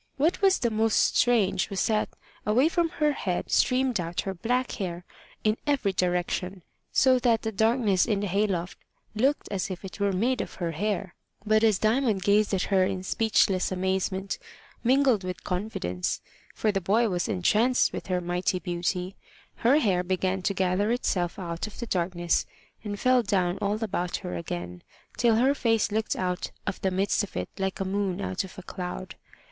[0.17, 2.09] What was the most strange was that
[2.43, 5.05] away from her head streamed out her black hair
[5.43, 8.79] in every direction, so that the darkness in the hay loft
[9.13, 11.13] looked as if it were made of her hair
[11.45, 14.39] but as Diamond gazed at her in speechless amazement,
[14.83, 16.19] mingled with confidence
[16.55, 19.15] for the boy was entranced with her mighty beauty
[19.57, 22.47] her hair began to gather itself out of the darkness,
[22.83, 24.81] and fell down all about her again,
[25.17, 28.57] till her face looked out of the midst of it like a moon out of
[28.57, 29.13] a cloud.